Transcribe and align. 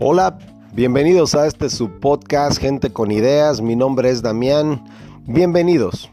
Hola, 0.00 0.38
bienvenidos 0.72 1.36
a 1.36 1.46
este 1.46 1.70
su 1.70 1.88
podcast 1.88 2.58
Gente 2.58 2.92
con 2.92 3.12
Ideas. 3.12 3.60
Mi 3.60 3.76
nombre 3.76 4.10
es 4.10 4.22
Damián. 4.22 4.84
Bienvenidos. 5.24 6.10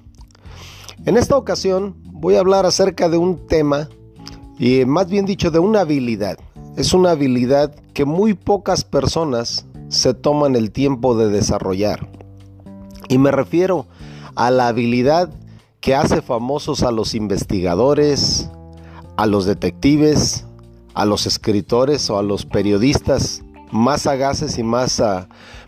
En 1.06 1.18
esta 1.18 1.36
ocasión 1.36 1.96
voy 2.04 2.36
a 2.36 2.42
hablar 2.42 2.68
acerca 2.68 3.10
de 3.10 3.18
un 3.18 3.48
tema 3.48 3.90
y 4.60 4.86
más 4.86 5.10
bien 5.10 5.26
dicho 5.26 5.50
de 5.50 5.58
una 5.58 5.80
habilidad. 5.80 6.38
Es 6.78 6.94
una 6.94 7.10
habilidad 7.10 7.74
que 7.96 8.06
muy 8.06 8.36
pocas 8.36 8.84
personas 8.84 9.66
se 9.90 10.14
toman 10.14 10.56
el 10.56 10.72
tiempo 10.72 11.18
de 11.18 11.30
desarrollar. 11.30 12.08
Y 13.10 13.18
me 13.18 13.32
refiero 13.32 13.88
a 14.36 14.52
la 14.52 14.68
habilidad 14.68 15.34
que 15.80 15.96
hace 15.96 16.22
famosos 16.22 16.84
a 16.84 16.92
los 16.92 17.16
investigadores, 17.16 18.48
a 19.18 19.26
los 19.26 19.46
detectives, 19.46 20.46
a 20.94 21.06
los 21.06 21.26
escritores 21.26 22.12
o 22.12 22.20
a 22.20 22.22
los 22.22 22.46
periodistas 22.46 23.44
más 23.72 24.04
sagaces 24.04 24.58
y 24.58 24.64
más, 24.64 25.00
uh, 25.00 25.26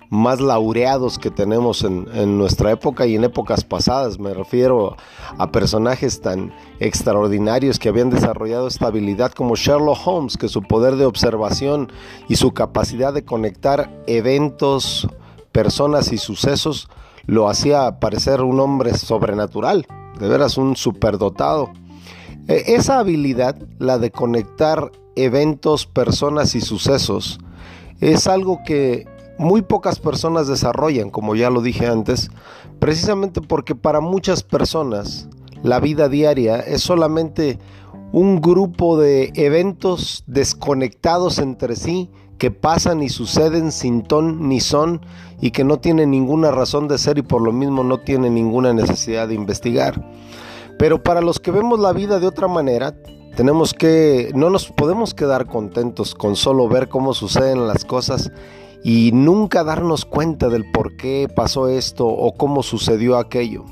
más 0.10 0.40
laureados 0.40 1.18
que 1.18 1.32
tenemos 1.32 1.84
en, 1.84 2.08
en, 2.14 2.38
nuestra 2.38 2.72
época 2.72 3.06
y 3.06 3.16
en 3.16 3.24
épocas 3.24 3.64
pasadas. 3.64 4.20
Me 4.20 4.34
refiero 4.34 4.96
a 5.38 5.52
personajes 5.52 6.22
tan 6.22 6.54
extraordinarios 6.80 7.80
que 7.80 7.90
habían 7.90 8.10
desarrollado 8.10 8.68
esta 8.68 8.88
habilidad 8.88 9.32
como 9.32 9.56
Sherlock 9.56 10.00
Holmes, 10.06 10.38
que 10.38 10.50
su 10.50 10.62
poder 10.62 10.96
de 10.96 11.06
observación 11.06 11.92
y 12.28 12.36
su 12.36 12.54
capacidad 12.54 13.14
de 13.14 13.26
conectar 13.26 13.90
eventos, 14.08 15.08
personas 15.52 16.12
y 16.12 16.18
sucesos 16.18 16.90
lo 17.26 17.50
hacía 17.50 18.00
parecer 18.00 18.42
un 18.42 18.60
hombre 18.60 18.98
sobrenatural, 18.98 19.86
de 20.20 20.28
veras 20.28 20.58
un 20.58 20.76
superdotado. 20.76 21.72
E, 22.48 22.76
esa 22.76 23.00
habilidad, 23.00 23.56
la 23.80 23.98
de 23.98 24.12
conectar 24.12 24.92
eventos, 25.16 25.86
personas 25.86 26.56
y 26.56 26.62
sucesos, 26.62 27.40
es 28.12 28.28
algo 28.28 28.60
que 28.66 29.08
muy 29.38 29.62
pocas 29.62 30.00
personas 30.00 30.48
desarrollan, 30.48 31.10
como 31.10 31.36
ya 31.36 31.50
lo 31.50 31.62
dije 31.62 31.88
antes, 31.88 32.30
precisamente 32.80 33.42
porque 33.42 33.76
para 33.76 34.02
muchas 34.02 34.44
personas 34.44 35.30
la 35.64 35.80
vida 35.80 36.10
diaria 36.10 36.60
es 36.60 36.82
solamente 36.82 37.60
un 38.12 38.42
grupo 38.42 39.00
de 39.00 39.32
eventos 39.36 40.24
desconectados 40.28 41.40
entre 41.40 41.76
sí 41.76 42.12
que 42.38 42.52
pasan 42.52 43.02
y 43.02 43.10
suceden 43.10 43.72
sin 43.72 44.04
ton 44.04 44.50
ni 44.50 44.60
son 44.60 45.02
y 45.40 45.52
que 45.52 45.64
no 45.64 45.80
tienen 45.80 46.12
ninguna 46.12 46.52
razón 46.52 46.88
de 46.88 46.98
ser 46.98 47.18
y 47.18 47.22
por 47.22 47.42
lo 47.42 47.54
mismo 47.54 47.84
no 47.84 48.00
tienen 48.02 48.34
ninguna 48.34 48.74
necesidad 48.74 49.30
de 49.30 49.36
investigar. 49.36 50.06
Pero 50.78 51.02
para 51.02 51.22
los 51.22 51.40
que 51.40 51.52
vemos 51.52 51.80
la 51.80 51.94
vida 51.94 52.20
de 52.20 52.28
otra 52.28 52.48
manera, 52.48 52.94
tenemos 53.36 53.74
que, 53.74 54.32
no 54.36 54.50
nos 54.50 54.72
podemos 54.72 55.14
quedar 55.14 55.48
contentos 55.48 56.14
con 56.14 56.36
solo 56.36 56.68
ver 56.68 56.88
cómo 56.90 57.14
suceden 57.14 57.68
las 57.68 57.84
cosas 57.86 58.32
y 58.84 59.12
nunca 59.14 59.64
darnos 59.64 60.06
cuenta 60.06 60.50
del 60.50 60.70
por 60.72 60.98
qué 60.98 61.28
pasó 61.34 61.70
esto 61.70 62.06
o 62.08 62.36
cómo 62.36 62.64
sucedió 62.64 63.18
aquello. 63.18 63.64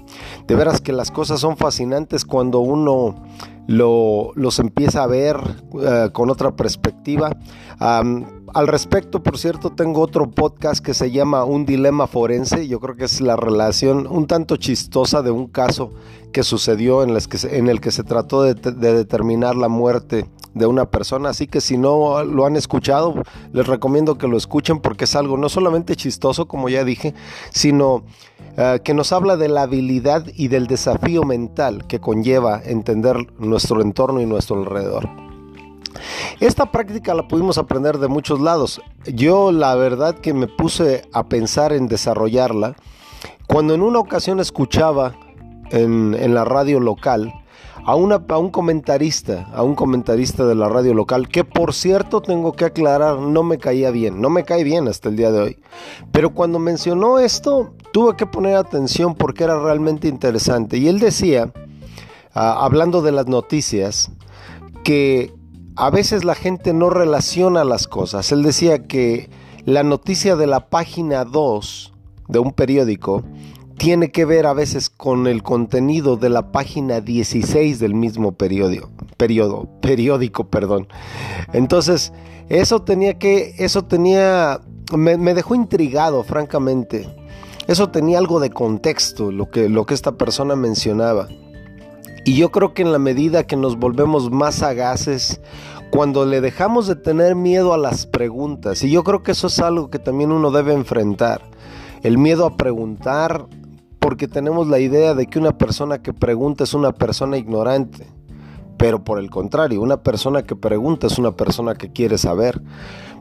De 0.48 0.56
veras 0.56 0.82
que 0.82 0.94
las 0.94 1.12
cosas 1.12 1.42
son 1.42 1.58
fascinantes 1.58 2.26
cuando 2.26 2.60
uno 2.60 3.16
lo, 3.68 4.32
los 4.36 4.60
empieza 4.60 5.04
a 5.04 5.08
ver 5.08 5.38
uh, 5.72 6.12
con 6.12 6.30
otra 6.30 6.56
perspectiva. 6.56 7.36
Al 7.80 8.68
respecto, 8.68 9.24
por 9.24 9.38
cierto, 9.38 9.72
tengo 9.72 10.02
otro 10.02 10.30
podcast 10.30 10.84
que 10.84 10.94
se 10.94 11.10
llama 11.10 11.46
Un 11.46 11.66
Dilema 11.66 12.06
Forense. 12.06 12.68
Yo 12.68 12.80
creo 12.80 12.96
que 12.96 13.06
es 13.06 13.22
la 13.22 13.38
relación 13.38 14.08
un 14.08 14.28
tanto 14.28 14.58
chistosa 14.58 15.22
de 15.22 15.32
un 15.32 15.48
caso 15.48 15.94
que 16.34 16.44
sucedió 16.44 17.04
en, 17.04 17.18
que 17.30 17.38
se, 17.38 17.58
en 17.58 17.70
el 17.70 17.80
que 17.80 17.92
se 17.92 18.04
trató 18.04 18.44
de, 18.44 18.54
determinar 18.54 19.56
la 19.56 19.70
muerte 19.70 20.26
de 20.54 20.66
una 20.66 20.86
persona. 20.86 21.30
Así 21.30 21.48
que 21.48 21.62
si 21.62 21.78
no 21.78 22.24
lo 22.24 22.46
han 22.46 22.56
escuchado, 22.56 23.16
les 23.54 23.68
recomiendo 23.68 24.18
que 24.18 24.28
lo 24.28 24.38
escuchen 24.38 24.80
porque 24.80 25.06
es 25.06 25.16
algo 25.16 25.38
no 25.38 25.50
solamente 25.50 25.96
chistoso, 25.96 26.48
como 26.48 26.70
ya 26.70 26.84
dije, 26.84 27.14
sino 27.52 27.96
uh, 27.96 28.82
que 28.84 28.94
nos 28.94 29.12
habla 29.12 29.38
de 29.38 29.48
la 29.48 29.64
habilidad 29.64 30.26
y 30.36 30.48
del 30.48 30.68
desafío 30.68 31.24
mental 31.24 31.88
que 31.88 32.00
conlleva 32.00 32.62
entender 32.64 33.18
nuestro 33.40 33.82
entorno 33.82 34.22
y 34.22 34.26
nuestro 34.26 34.58
alrededor. 34.58 35.10
Esta 36.40 36.72
práctica 36.72 37.14
la 37.14 37.28
pudimos 37.28 37.58
aprender 37.58 38.00
de 38.00 38.08
muchos 38.08 38.40
lados. 38.40 38.82
Yo 39.06 39.52
la 39.52 39.76
verdad 39.76 40.16
que 40.16 40.34
me 40.34 40.48
puse 40.48 41.04
a 41.14 41.28
pensar 41.28 41.74
en 41.74 41.88
desarrollarla 41.88 42.76
cuando 43.46 43.74
en 43.74 43.82
una 43.82 44.00
ocasión 44.00 44.40
escuchaba 44.40 45.16
en 45.70 46.34
la 46.34 46.44
radio 46.44 46.82
local 46.82 47.34
a, 47.86 47.92
a, 47.92 48.38
un 48.38 48.50
comentarista, 48.50 49.48
a 49.54 49.64
un 49.64 49.76
comentarista 49.76 50.46
de 50.46 50.56
la 50.56 50.70
radio 50.70 50.94
local, 50.94 51.28
que 51.28 51.44
por 51.44 51.74
cierto 51.74 52.22
tengo 52.22 52.54
que 52.54 52.66
aclarar, 52.66 53.20
no 53.20 53.44
me 53.44 53.58
caía 53.58 53.92
bien, 53.92 54.22
no 54.22 54.30
me 54.30 54.44
cae 54.44 54.64
bien 54.64 54.88
hasta 54.88 55.10
el 55.10 55.16
día 55.16 55.32
de 55.32 55.40
hoy. 55.42 55.58
Pero 56.12 56.34
cuando 56.34 56.60
mencionó 56.60 57.20
esto, 57.20 57.74
tuve 57.92 58.16
que 58.16 58.26
poner 58.26 58.56
atención 58.56 59.16
porque 59.16 59.44
era 59.44 59.60
realmente 59.60 60.08
interesante. 60.08 60.78
Y 60.78 60.88
él 60.88 61.00
decía, 61.00 61.52
uh, 62.36 62.40
hablando 62.40 63.02
de 63.02 63.12
las 63.12 63.28
noticias, 63.28 64.12
que 64.84 65.34
a 65.76 65.90
veces 65.90 66.24
la 66.24 66.36
gente 66.36 66.74
no 66.74 66.90
relaciona 66.90 67.64
las 67.64 67.88
cosas. 67.88 68.32
Él 68.32 68.44
decía 68.44 68.88
que 68.88 69.30
la 69.66 69.84
noticia 69.84 70.36
de 70.36 70.48
la 70.48 70.70
página 70.70 71.24
2 71.24 71.94
de 72.28 72.40
un 72.40 72.52
periódico 72.52 73.24
tiene 73.82 74.12
que 74.12 74.26
ver 74.26 74.46
a 74.46 74.54
veces 74.54 74.92
con 74.92 75.26
el 75.26 75.42
contenido 75.42 76.16
de 76.16 76.30
la 76.30 76.52
página 76.52 77.02
16 77.02 77.80
del 77.80 77.96
mismo 77.96 78.34
periódico, 78.34 78.92
periodo, 79.18 79.68
periódico, 79.82 80.44
perdón. 80.44 80.88
Entonces, 81.52 82.14
eso 82.48 82.84
tenía 82.84 83.18
que, 83.18 83.56
eso 83.58 83.86
tenía, 83.86 84.62
me, 84.96 85.18
me, 85.18 85.34
dejó 85.34 85.56
intrigado, 85.56 86.24
francamente. 86.24 87.10
Eso 87.66 87.90
tenía 87.90 88.20
algo 88.20 88.40
de 88.40 88.52
contexto, 88.52 89.32
lo 89.32 89.50
que, 89.50 89.68
lo 89.68 89.88
que 89.88 89.96
esta 89.96 90.12
persona 90.12 90.56
mencionaba. 90.56 91.28
Y 92.24 92.36
yo 92.36 92.52
creo 92.52 92.76
que 92.76 92.84
en 92.84 92.92
la 92.92 93.00
medida 93.00 93.48
que 93.48 93.56
nos 93.56 93.80
volvemos 93.80 94.30
más 94.30 94.58
sagaces, 94.58 95.42
cuando 95.90 96.28
le 96.28 96.40
dejamos 96.40 96.86
de 96.86 96.98
tener 96.98 97.34
miedo 97.34 97.74
a 97.74 97.80
las 97.80 98.06
preguntas, 98.06 98.84
y 98.84 98.92
yo 98.92 99.04
creo 99.04 99.24
que 99.24 99.32
eso 99.32 99.48
es 99.48 99.60
algo 99.60 99.90
que 99.90 99.98
también 99.98 100.32
uno 100.32 100.52
debe 100.52 100.74
enfrentar, 100.74 101.42
el 102.04 102.20
miedo 102.20 102.46
a 102.46 102.58
preguntar, 102.58 103.48
porque 104.02 104.28
tenemos 104.28 104.68
la 104.68 104.80
idea 104.80 105.14
de 105.14 105.28
que 105.28 105.38
una 105.38 105.58
persona 105.60 106.02
que 106.02 106.12
pregunta 106.12 106.64
es 106.64 106.74
una 106.74 106.92
persona 106.92 107.38
ignorante, 107.38 108.08
pero 108.76 109.04
por 109.04 109.20
el 109.20 109.30
contrario, 109.30 109.80
una 109.80 110.02
persona 110.02 110.42
que 110.42 110.56
pregunta 110.56 111.06
es 111.06 111.20
una 111.20 111.34
persona 111.34 111.76
que 111.76 111.92
quiere 111.92 112.18
saber, 112.18 112.64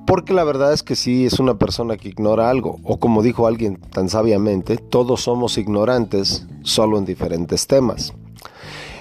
porque 0.06 0.32
la 0.32 0.42
verdad 0.42 0.72
es 0.72 0.82
que 0.82 0.96
sí 0.96 1.26
es 1.26 1.38
una 1.38 1.58
persona 1.58 1.98
que 1.98 2.08
ignora 2.08 2.48
algo, 2.48 2.78
o 2.82 2.98
como 2.98 3.22
dijo 3.22 3.46
alguien 3.46 3.78
tan 3.92 4.08
sabiamente, 4.08 4.78
todos 4.78 5.20
somos 5.20 5.58
ignorantes, 5.58 6.46
solo 6.62 6.96
en 6.96 7.04
diferentes 7.04 7.66
temas. 7.66 8.14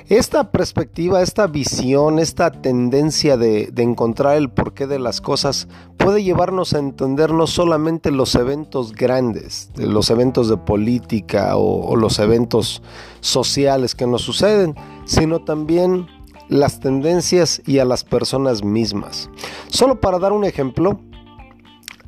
Esta 0.09 0.49
perspectiva, 0.49 1.21
esta 1.21 1.45
visión, 1.45 2.17
esta 2.17 2.49
tendencia 2.49 3.37
de, 3.37 3.71
encontrar 3.77 4.37
el 4.37 4.49
porqué 4.49 4.87
de 4.87 4.97
las 4.97 5.21
cosas 5.21 5.67
puede 5.97 6.23
llevarnos 6.23 6.73
a 6.73 6.79
entender 6.79 7.31
no 7.31 7.45
solamente 7.45 8.09
los 8.09 8.33
eventos 8.33 8.93
grandes, 8.93 9.69
los 9.75 10.09
eventos 10.09 10.49
de 10.49 10.57
política 10.57 11.55
o 11.57 11.95
los 11.95 12.17
eventos 12.17 12.81
sociales 13.19 13.93
que 13.93 14.07
nos 14.07 14.23
suceden, 14.23 14.73
sino 15.05 15.43
también 15.43 16.07
las 16.47 16.79
tendencias 16.79 17.61
y 17.67 17.77
a 17.77 17.85
las 17.85 18.03
personas 18.03 18.63
mismas. 18.63 19.29
Solo 19.67 20.01
para 20.01 20.17
dar 20.17 20.33
un 20.33 20.43
ejemplo, 20.43 20.99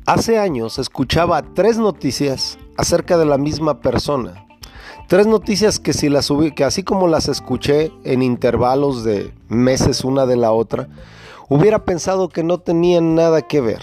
hace 0.06 0.40
años 0.40 0.80
escuchaba 0.80 1.54
tres 1.54 1.78
noticias 1.78 2.58
acerca 2.76 3.16
de 3.16 3.26
la 3.26 3.38
misma 3.38 3.80
persona 3.80 4.44
Tres 5.08 5.26
noticias 5.26 5.78
que 5.78 5.92
si 5.92 6.08
las 6.08 6.26
subí, 6.26 6.52
que 6.52 6.64
así 6.64 6.82
como 6.82 7.06
las 7.06 7.28
escuché 7.28 7.92
en 8.04 8.22
intervalos 8.22 9.04
de 9.04 9.32
meses 9.48 10.04
una 10.04 10.24
de 10.24 10.36
la 10.36 10.52
otra, 10.52 10.88
hubiera 11.48 11.84
pensado 11.84 12.28
que 12.28 12.42
no 12.42 12.58
tenían 12.58 13.14
nada 13.14 13.42
que 13.42 13.60
ver. 13.60 13.80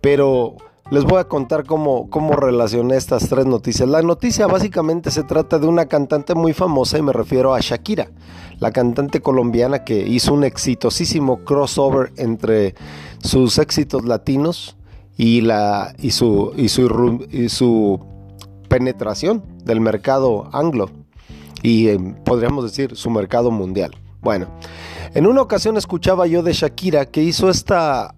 Pero 0.00 0.56
les 0.92 1.04
voy 1.04 1.18
a 1.18 1.24
contar 1.24 1.64
cómo, 1.64 2.10
cómo 2.10 2.34
relacioné 2.34 2.96
estas 2.96 3.28
tres 3.28 3.46
noticias. 3.46 3.88
La 3.88 4.02
noticia 4.02 4.46
básicamente 4.46 5.10
se 5.10 5.24
trata 5.24 5.58
de 5.58 5.66
una 5.66 5.86
cantante 5.86 6.34
muy 6.34 6.52
famosa 6.52 6.98
y 6.98 7.02
me 7.02 7.12
refiero 7.12 7.54
a 7.54 7.60
Shakira, 7.60 8.10
la 8.58 8.72
cantante 8.72 9.22
colombiana 9.22 9.84
que 9.84 10.06
hizo 10.06 10.34
un 10.34 10.44
exitosísimo 10.44 11.44
crossover 11.44 12.12
entre 12.16 12.74
sus 13.22 13.58
éxitos 13.58 14.04
latinos 14.04 14.76
y, 15.16 15.40
la, 15.40 15.94
y, 15.98 16.10
su, 16.10 16.52
y, 16.56 16.68
su, 16.68 17.26
y 17.30 17.48
su 17.48 18.11
penetración 18.72 19.42
del 19.66 19.82
mercado 19.82 20.48
anglo 20.50 20.88
y 21.62 21.88
eh, 21.88 21.98
podríamos 22.24 22.64
decir 22.64 22.96
su 22.96 23.10
mercado 23.10 23.50
mundial. 23.50 23.90
Bueno, 24.22 24.46
en 25.12 25.26
una 25.26 25.42
ocasión 25.42 25.76
escuchaba 25.76 26.26
yo 26.26 26.42
de 26.42 26.54
Shakira 26.54 27.04
que 27.04 27.22
hizo 27.22 27.50
esta 27.50 28.14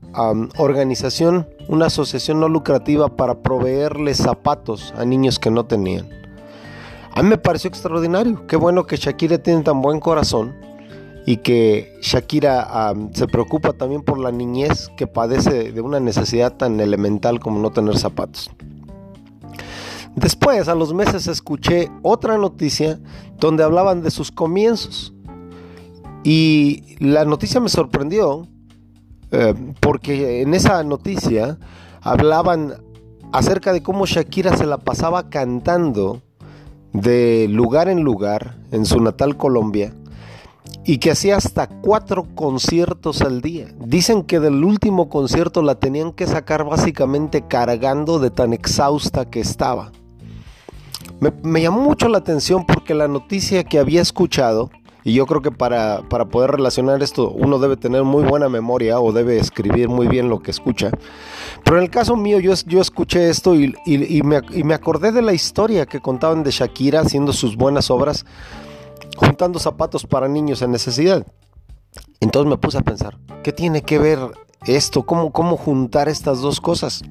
organización, 0.57 1.49
una 1.67 1.87
asociación 1.87 2.39
no 2.39 2.49
lucrativa 2.49 3.17
para 3.17 3.35
proveerle 3.43 4.15
zapatos 4.15 4.95
a 4.97 5.05
niños 5.05 5.41
que 5.41 5.51
no 5.51 5.65
tenían. 5.65 6.09
A 7.13 7.25
mí 7.25 7.31
me 7.31 7.39
pareció 7.39 7.69
extraordinario, 7.69 8.47
qué 8.47 8.55
bueno 8.55 8.87
que 8.87 8.97
Shakira 8.97 9.39
tiene 9.39 9.65
tan 9.65 9.83
buen 9.83 9.99
corazón 9.99 10.55
y 11.27 11.39
que 11.39 11.99
Shakira 12.01 12.95
se 13.13 13.27
preocupa 13.27 13.73
también 13.73 14.03
por 14.03 14.21
la 14.21 14.31
niñez 14.31 14.89
que 14.97 15.09
padece 15.09 15.73
de 15.73 15.81
una 15.81 15.99
necesidad 15.99 16.57
tan 16.57 16.79
elemental 16.79 17.41
como 17.41 17.59
no 17.59 17.73
tener 17.73 17.99
zapatos. 17.99 18.53
Después, 20.17 20.69
a 20.69 20.75
los 20.75 20.95
meses, 20.95 21.27
escuché 21.27 21.91
otra 22.03 22.39
noticia 22.39 23.01
donde 23.39 23.65
hablaban 23.65 24.03
de 24.03 24.11
sus 24.11 24.31
comienzos. 24.31 25.13
Y 26.23 26.97
la 27.01 27.25
noticia 27.25 27.61
me 27.61 27.69
sorprendió 27.69 28.49
eh, 29.31 29.55
porque 29.81 30.43
en 30.43 30.55
esa 30.55 30.83
noticia 30.85 31.59
hablaban 32.01 32.75
acerca 33.33 33.73
de 33.73 33.83
cómo 33.83 34.07
Shakira 34.07 34.57
se 34.57 34.65
la 34.65 34.79
pasaba 34.79 35.29
cantando 35.29 36.23
de 36.93 37.49
lugar 37.51 37.89
en 37.89 38.03
lugar 38.03 38.57
en 38.71 38.87
su 38.87 39.01
natal 39.01 39.37
Colombia 39.37 39.93
y 40.85 40.99
que 40.99 41.11
hacía 41.11 41.37
hasta 41.37 41.67
cuatro 41.67 42.27
conciertos 42.35 43.23
al 43.23 43.41
día. 43.41 43.69
Dicen 43.79 44.23
que 44.23 44.39
del 44.39 44.63
último 44.63 45.09
concierto 45.09 45.63
la 45.63 45.75
tenían 45.75 46.13
que 46.13 46.27
sacar 46.27 46.65
básicamente 46.65 47.47
cargando 47.49 48.19
de 48.19 48.31
tan 48.31 48.53
exhausta 48.53 49.25
que 49.29 49.41
estaba. 49.41 49.93
Me, 51.43 51.63
llamó 51.63 51.81
mucho 51.81 52.09
la 52.09 52.19
atención 52.19 52.67
porque 52.67 52.95
la 52.95 53.09
noticia 53.09 53.65
que 53.65 53.79
había 53.79 54.03
escuchado, 54.03 54.71
y 55.05 55.15
yo 55.15 55.27
creo 55.27 55.41
que 55.41 55.51
para, 55.51 56.03
poder 56.03 56.51
relacionar 56.51 57.03
esto 57.03 57.31
uno 57.31 57.59
debe 57.59 57.77
tener 57.77 58.05
muy 58.05 58.25
buena 58.25 58.49
memoria 58.49 59.01
o 59.01 59.13
debe 59.13 59.39
escribir 59.39 59.89
muy 59.89 60.07
bien 60.07 60.29
lo 60.29 60.41
que 60.41 60.51
escucha. 60.51 60.91
Pero 61.65 61.79
en 61.79 61.85
el 61.85 61.91
caso 61.91 62.17
mío 62.17 62.41
yo, 62.41 62.53
yo 62.67 62.81
escuché 62.81 63.31
esto 63.31 63.55
y, 63.55 63.75
me, 64.23 64.41
y 64.51 64.65
me 64.65 64.75
acordé 64.75 65.13
de 65.13 65.23
la 65.23 65.33
historia 65.33 65.87
que 65.87 66.01
contaban 66.01 66.43
de 66.43 66.51
Shakira 66.51 67.01
haciendo 67.01 67.33
sus 67.33 67.57
buenas 67.57 67.91
obras, 67.91 68.27
juntando 69.17 69.59
zapatos 69.59 70.05
para 70.05 70.29
niños 70.29 70.61
en 70.63 70.73
necesidad. 70.73 71.27
Entonces 72.21 72.51
me 72.51 72.59
puse 72.59 72.79
a 72.79 72.83
pensar, 72.83 73.19
¿qué 73.43 73.53
tiene 73.53 73.83
que 73.83 73.99
ver 73.99 74.19
esto? 74.67 75.05
¿Cómo, 75.05 75.33
cómo 75.33 75.57
juntar 75.57 76.09
estas 76.09 76.41
dos 76.41 76.61
cosas? 76.61 77.03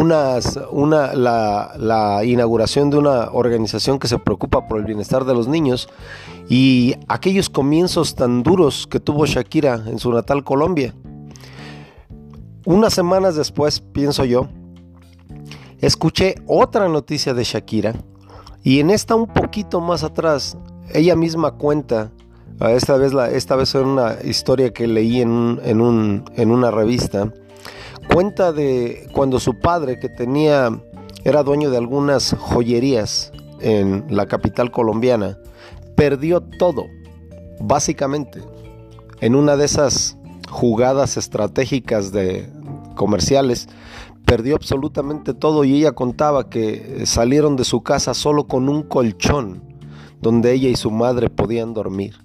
Una, 0.00 1.14
la, 1.14 2.24
inauguración 2.24 2.90
de 2.90 2.98
una 2.98 3.30
organización 3.30 3.98
que 3.98 4.08
se 4.08 4.18
preocupa 4.18 4.66
por 4.66 4.78
el 4.78 4.84
bienestar 4.84 5.24
de 5.24 5.34
los 5.34 5.46
niños 5.46 5.88
y 6.48 6.94
aquellos 7.06 7.48
comienzos 7.48 8.14
tan 8.14 8.42
duros 8.42 8.88
que 8.88 8.98
tuvo 8.98 9.26
Shakira 9.26 9.82
en 9.86 9.98
su 9.98 10.12
natal 10.12 10.42
Colombia. 10.42 10.94
Unas 12.66 12.94
semanas 12.94 13.36
después, 13.36 13.80
pienso 13.80 14.24
yo, 14.24 14.48
escuché 15.80 16.36
otra 16.46 16.88
noticia 16.88 17.34
de 17.34 17.44
Shakira 17.44 17.94
y 18.62 18.80
en 18.80 18.90
esta 18.90 19.14
un 19.14 19.26
poquito 19.26 19.80
más 19.80 20.02
atrás, 20.02 20.58
ella 20.92 21.14
misma 21.14 21.52
cuenta, 21.52 22.10
esta 22.60 22.96
vez, 22.96 23.12
la, 23.12 23.30
esta 23.30 23.54
vez 23.54 23.74
en 23.74 23.86
una 23.86 24.16
historia 24.24 24.72
que 24.72 24.86
leí 24.86 25.20
en, 25.20 25.60
en 25.64 26.50
una 26.50 26.70
revista, 26.70 27.32
Cuenta 28.12 28.52
de 28.52 29.08
cuando 29.12 29.40
su 29.40 29.58
padre, 29.58 29.98
que 29.98 30.08
tenía, 30.08 30.70
era 31.24 31.42
dueño 31.42 31.70
de 31.70 31.78
algunas 31.78 32.34
joyerías 32.38 33.32
en 33.60 34.04
la 34.08 34.26
capital 34.26 34.70
colombiana, 34.70 35.38
perdió 35.96 36.40
todo, 36.40 36.86
básicamente, 37.60 38.42
en 39.20 39.34
una 39.34 39.56
de 39.56 39.64
esas 39.64 40.16
jugadas 40.50 41.16
estratégicas 41.16 42.12
de 42.12 42.48
comerciales, 42.94 43.68
perdió 44.24 44.56
absolutamente 44.56 45.34
todo 45.34 45.64
y 45.64 45.74
ella 45.76 45.92
contaba 45.92 46.48
que 46.48 47.04
salieron 47.06 47.56
de 47.56 47.64
su 47.64 47.82
casa 47.82 48.14
solo 48.14 48.46
con 48.46 48.68
un 48.68 48.82
colchón 48.82 49.62
donde 50.20 50.52
ella 50.52 50.68
y 50.68 50.76
su 50.76 50.90
madre 50.90 51.30
podían 51.30 51.74
dormir. 51.74 52.16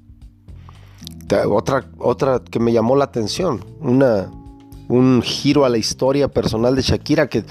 Otra, 1.49 1.85
otra 1.99 2.39
que 2.39 2.59
me 2.59 2.71
llamó 2.71 2.95
la 2.95 3.05
atención, 3.05 3.63
una 3.81 4.31
un 4.89 5.21
giro 5.21 5.63
a 5.63 5.69
la 5.69 5.77
historia 5.77 6.27
personal 6.27 6.75
de 6.75 6.81
Shakira 6.81 7.29
que 7.29 7.45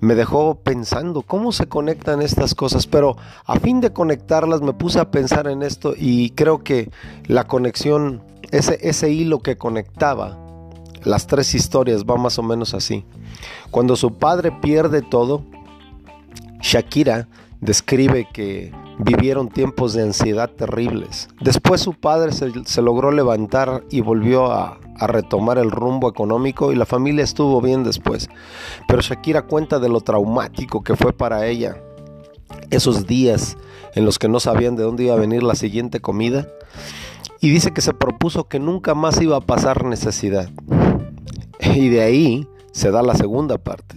me 0.00 0.14
dejó 0.14 0.56
pensando 0.56 1.22
cómo 1.22 1.50
se 1.50 1.66
conectan 1.66 2.22
estas 2.22 2.54
cosas, 2.54 2.86
pero 2.86 3.16
a 3.46 3.58
fin 3.58 3.80
de 3.80 3.92
conectarlas 3.92 4.60
me 4.60 4.74
puse 4.74 5.00
a 5.00 5.10
pensar 5.10 5.48
en 5.48 5.62
esto 5.62 5.94
y 5.96 6.30
creo 6.30 6.62
que 6.62 6.90
la 7.26 7.48
conexión, 7.48 8.22
ese, 8.52 8.78
ese 8.82 9.10
hilo 9.10 9.40
que 9.40 9.56
conectaba 9.56 10.38
las 11.04 11.26
tres 11.26 11.54
historias 11.54 12.04
va 12.04 12.16
más 12.16 12.38
o 12.38 12.42
menos 12.42 12.74
así. 12.74 13.04
Cuando 13.70 13.96
su 13.96 14.18
padre 14.18 14.52
pierde 14.52 15.02
todo, 15.02 15.42
Shakira 16.60 17.28
describe 17.64 18.28
que 18.32 18.72
vivieron 18.98 19.48
tiempos 19.48 19.94
de 19.94 20.02
ansiedad 20.02 20.50
terribles. 20.50 21.28
Después 21.40 21.80
su 21.80 21.94
padre 21.94 22.32
se, 22.32 22.82
logró 22.82 23.10
levantar 23.10 23.84
y 23.90 24.02
volvió 24.02 24.52
a, 24.52 24.78
a, 24.98 25.06
retomar 25.06 25.58
el 25.58 25.70
rumbo 25.70 26.08
económico 26.08 26.72
y 26.72 26.76
la 26.76 26.84
familia 26.84 27.24
estuvo 27.24 27.60
bien 27.60 27.82
después. 27.82 28.28
Pero 28.86 29.00
Shakira 29.00 29.42
cuenta 29.42 29.78
de 29.78 29.88
lo 29.88 30.00
traumático 30.00 30.82
que 30.82 30.94
fue 30.94 31.12
para 31.12 31.46
ella 31.46 31.76
esos 32.70 33.06
días 33.06 33.56
en 33.94 34.04
los 34.04 34.18
que 34.18 34.28
no 34.28 34.40
sabían 34.40 34.76
de 34.76 34.82
dónde 34.82 35.04
iba 35.04 35.14
a 35.14 35.18
venir 35.18 35.42
la 35.42 35.54
siguiente 35.54 36.00
comida 36.00 36.46
y 37.40 37.50
dice 37.50 37.72
que 37.72 37.80
se 37.80 37.94
propuso 37.94 38.48
que 38.48 38.58
nunca 38.58 38.94
más 38.94 39.20
iba 39.20 39.36
a 39.36 39.40
pasar 39.40 39.84
necesidad. 39.84 40.50
Y 41.74 41.88
de 41.88 42.02
ahí 42.02 42.48
se 42.72 42.90
da 42.90 43.02
la 43.02 43.14
segunda 43.14 43.58
parte. 43.58 43.96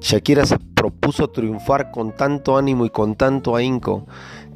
Shakira 0.00 0.46
se 0.46 0.58
propuso 0.58 1.28
triunfar 1.28 1.90
con 1.90 2.14
tanto 2.14 2.56
ánimo 2.56 2.86
y 2.86 2.90
con 2.90 3.14
tanto 3.14 3.54
ahínco 3.54 4.06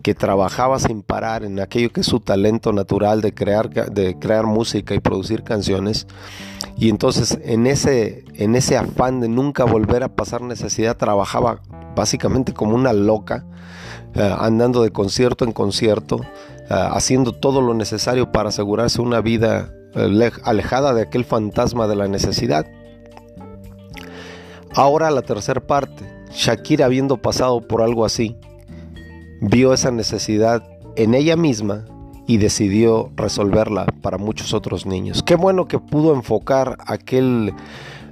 que 0.03 0.15
trabajaba 0.15 0.79
sin 0.79 1.03
parar 1.03 1.45
en 1.45 1.59
aquello 1.61 1.91
que 1.91 2.03
es 2.03 2.07
su 2.07 2.21
talento 2.21 2.73
natural 2.73 3.23
de 3.23 3.33
crear, 3.33 3.71
de 3.71 4.19
crear 4.19 4.45
música 4.45 4.95
y 4.95 5.01
producir 5.01 5.43
canciones. 5.43 6.07
Y 6.77 6.91
entonces 6.91 7.39
en 7.43 7.67
ese, 7.67 8.25
en 8.35 8.55
ese 8.55 8.77
afán 8.77 9.21
de 9.21 9.29
nunca 9.29 9.65
volver 9.65 10.03
a 10.03 10.15
pasar 10.15 10.43
necesidad, 10.43 10.97
trabajaba 10.97 11.61
básicamente 11.95 12.53
como 12.53 12.75
una 12.75 12.93
loca, 12.93 13.47
eh, 14.15 14.35
andando 14.39 14.83
de 14.83 14.91
concierto 14.91 15.45
en 15.45 15.53
concierto, 15.53 16.21
eh, 16.23 16.67
haciendo 16.69 17.33
todo 17.33 17.63
lo 17.63 17.73
necesario 17.75 18.31
para 18.31 18.51
asegurarse 18.51 19.01
una 19.01 19.21
vida 19.21 19.73
eh, 19.95 20.31
alejada 20.43 20.93
de 20.93 21.03
aquel 21.03 21.25
fantasma 21.25 21.87
de 21.87 21.97
la 21.97 22.09
necesidad. 22.09 22.67
Ahora 24.75 25.11
la 25.11 25.23
tercera 25.23 25.61
parte. 25.61 26.05
Shakira 26.33 26.87
habiendo 26.87 27.17
pasado 27.17 27.61
por 27.61 27.81
algo 27.81 28.05
así, 28.05 28.37
vio 29.41 29.73
esa 29.73 29.93
necesidad 29.93 30.65
en 30.97 31.15
ella 31.15 31.37
misma 31.37 31.85
y 32.27 32.39
decidió 32.39 33.13
resolverla 33.15 33.87
para 34.03 34.19
muchos 34.19 34.53
otros 34.53 34.85
niños. 34.85 35.23
Qué 35.23 35.37
bueno 35.37 35.69
que 35.69 35.79
pudo 35.79 36.13
enfocar 36.13 36.77
aquel, 36.87 37.55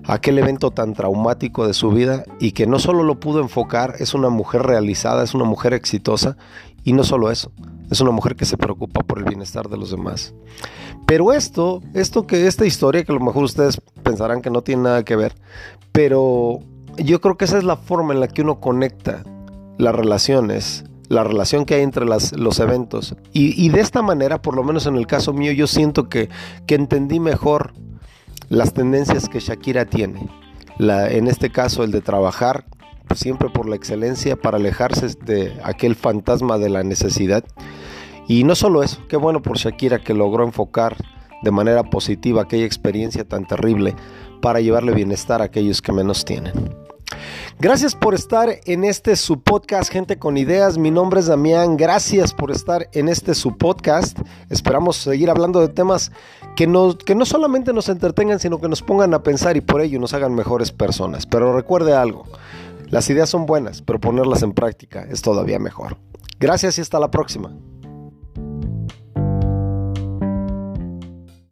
aquel 0.04 0.38
evento 0.38 0.70
tan 0.70 0.92
traumático 0.92 1.66
de 1.66 1.74
su 1.74 1.90
vida 1.90 2.24
y 2.38 2.52
que 2.52 2.66
no 2.66 2.78
solo 2.78 3.02
lo 3.02 3.18
pudo 3.18 3.40
enfocar, 3.40 3.96
es 3.98 4.14
una 4.14 4.28
mujer 4.28 4.62
realizada, 4.62 5.24
es 5.24 5.34
una 5.34 5.44
mujer 5.44 5.72
exitosa 5.72 6.36
y 6.84 6.92
no 6.92 7.02
solo 7.02 7.32
eso, 7.32 7.50
es 7.90 8.00
una 8.00 8.10
mujer 8.12 8.36
que 8.36 8.44
se 8.44 8.56
preocupa 8.56 9.00
por 9.02 9.18
el 9.18 9.24
bienestar 9.24 9.68
de 9.68 9.78
los 9.78 9.90
demás. 9.90 10.34
Pero 11.06 11.32
esto, 11.32 11.82
esto 11.94 12.26
que 12.26 12.46
esta 12.46 12.66
historia 12.66 13.02
que 13.04 13.12
a 13.12 13.16
lo 13.16 13.20
mejor 13.20 13.42
ustedes 13.44 13.80
pensarán 14.02 14.42
que 14.42 14.50
no 14.50 14.62
tiene 14.62 14.82
nada 14.82 15.04
que 15.04 15.16
ver, 15.16 15.34
pero 15.92 16.60
yo 16.96 17.20
creo 17.20 17.36
que 17.36 17.44
esa 17.44 17.58
es 17.58 17.64
la 17.64 17.76
forma 17.76 18.12
en 18.12 18.20
la 18.20 18.28
que 18.28 18.42
uno 18.42 18.60
conecta 18.60 19.24
las 19.78 19.94
relaciones, 19.94 20.84
la 21.08 21.24
relación 21.24 21.64
que 21.64 21.74
hay 21.74 21.82
entre 21.82 22.06
los 22.06 22.60
eventos. 22.60 23.14
Y, 23.32 23.68
de 23.68 23.80
esta 23.80 24.02
manera, 24.02 24.40
por 24.40 24.56
lo 24.56 24.64
menos 24.64 24.86
en 24.86 24.96
el 24.96 25.06
caso 25.06 25.32
mío, 25.32 25.52
yo 25.52 25.66
siento 25.66 26.08
que, 26.08 26.28
entendí 26.68 27.20
mejor 27.20 27.74
las 28.48 28.72
tendencias 28.72 29.28
que 29.28 29.40
Shakira 29.40 29.84
tiene. 29.84 30.28
en 30.78 31.28
este 31.28 31.50
caso, 31.50 31.84
el 31.84 31.90
de 31.90 32.00
trabajar 32.00 32.64
siempre 33.14 33.50
por 33.50 33.68
la 33.68 33.76
excelencia 33.76 34.36
para 34.36 34.56
alejarse 34.56 35.08
de 35.26 35.52
aquel 35.64 35.96
fantasma 35.96 36.56
de 36.58 36.70
la 36.70 36.82
necesidad. 36.82 37.44
Y 38.26 38.44
no 38.44 38.54
solo 38.54 38.82
eso, 38.82 39.02
qué 39.08 39.16
bueno 39.16 39.42
por 39.42 39.58
Shakira 39.58 39.98
que 39.98 40.14
logró 40.14 40.44
enfocar 40.44 40.96
de 41.42 41.50
manera 41.50 41.82
positiva 41.82 42.42
aquella 42.42 42.64
experiencia 42.64 43.24
tan 43.28 43.46
terrible 43.46 43.94
para 44.42 44.60
llevarle 44.60 44.92
bienestar 44.92 45.40
a 45.40 45.46
aquellos 45.46 45.80
que 45.80 45.92
menos 45.92 46.26
tienen. 46.26 46.52
Gracias 47.58 47.94
por 47.94 48.14
estar 48.14 48.58
en 48.64 48.84
este 48.84 49.16
su 49.16 49.40
podcast, 49.40 49.90
gente 49.90 50.18
con 50.18 50.36
ideas. 50.36 50.78
Mi 50.78 50.90
nombre 50.90 51.20
es 51.20 51.26
Damián. 51.26 51.76
Gracias 51.76 52.34
por 52.34 52.50
estar 52.50 52.88
en 52.92 53.08
este 53.08 53.34
su 53.34 53.56
podcast. 53.56 54.18
Esperamos 54.50 54.96
seguir 54.96 55.30
hablando 55.30 55.60
de 55.60 55.68
temas 55.68 56.10
que, 56.56 56.66
que 57.06 57.14
no 57.14 57.24
solamente 57.24 57.72
nos 57.72 57.88
entretengan, 57.88 58.40
sino 58.40 58.60
que 58.60 58.68
nos 58.68 58.82
pongan 58.82 59.14
a 59.14 59.22
pensar 59.22 59.56
y 59.56 59.60
por 59.60 59.80
ello 59.80 60.00
nos 60.00 60.12
hagan 60.12 60.34
mejores 60.34 60.72
personas. 60.72 61.24
Pero 61.24 61.54
recuerde 61.54 61.94
algo, 61.94 62.24
las 62.88 63.08
ideas 63.10 63.30
son 63.30 63.46
buenas, 63.46 63.80
pero 63.80 64.00
ponerlas 64.00 64.42
en 64.42 64.52
práctica 64.52 65.06
es 65.08 65.22
todavía 65.22 65.58
mejor. 65.58 65.96
Gracias 66.40 66.78
y 66.78 66.80
hasta 66.80 66.98
la 66.98 67.10
próxima. 67.10 67.52